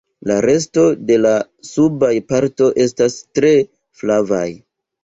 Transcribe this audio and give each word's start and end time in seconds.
La 0.29 0.35
resto 0.45 0.85
de 1.09 1.17
la 1.25 1.33
subaj 1.73 2.11
partoj 2.35 2.73
estas 2.87 3.21
tre 3.39 3.57
flavaj. 4.03 4.47